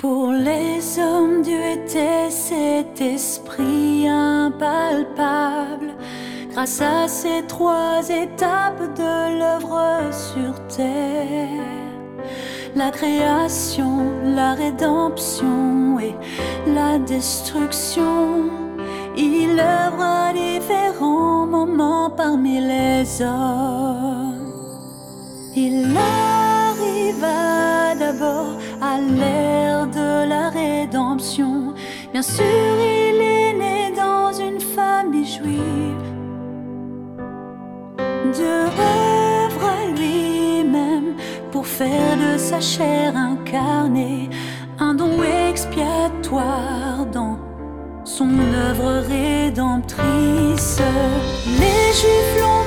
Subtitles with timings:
[0.00, 5.92] Pour les hommes, Dieu était cet esprit impalpable.
[6.52, 11.50] Grâce à ces trois étapes de l'œuvre sur terre,
[12.74, 16.14] la création, la rédemption et
[16.66, 18.48] la destruction,
[19.18, 24.50] il œuvre à différents moments parmi les hommes.
[25.54, 29.49] Il arriva d'abord à l'ère de la
[30.90, 36.10] Bien sûr, il est né dans une famille juive.
[38.34, 41.14] Dieu œuvre lui-même
[41.52, 44.30] pour faire de sa chair incarnée
[44.80, 47.38] un don expiatoire dans
[48.04, 48.30] son
[48.68, 50.80] œuvre rédemptrice.
[51.60, 52.59] Les Juifs l'ont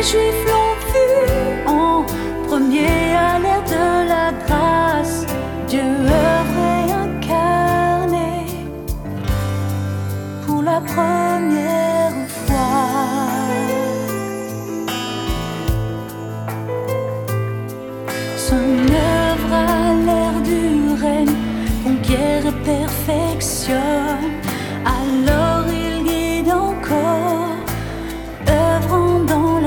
[0.00, 0.59] Les Juifs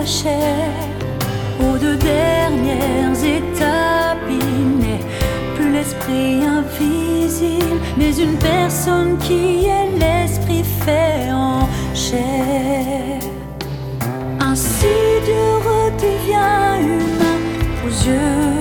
[0.05, 4.17] Aux deux dernières étapes,
[4.81, 4.99] n'est
[5.55, 13.17] plus l'esprit invisible, mais une personne qui est l'esprit fait en chair.
[14.41, 14.87] Ainsi
[15.23, 17.39] Dieu redevient humain
[17.85, 18.52] aux yeux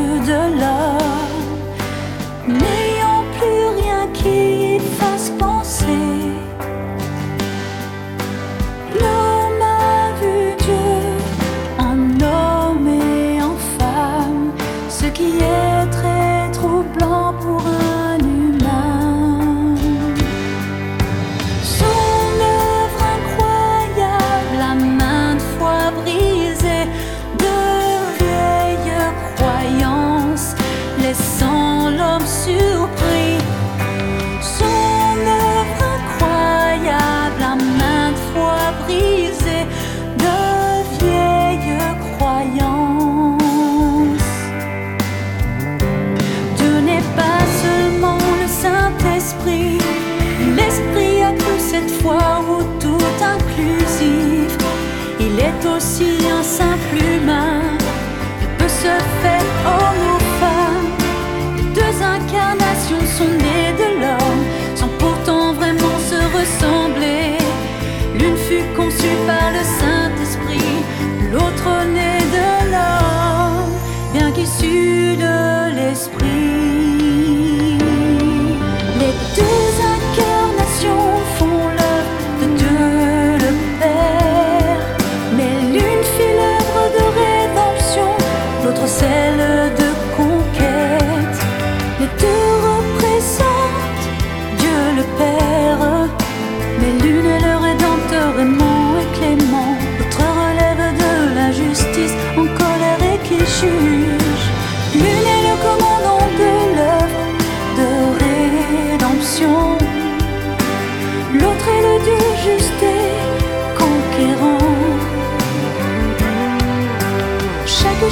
[55.64, 56.11] Il est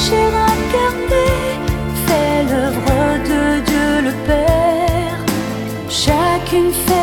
[0.01, 1.59] Chaque chair incarnée
[2.07, 5.19] fait l'œuvre de Dieu le Père.
[5.89, 7.00] Chacune fait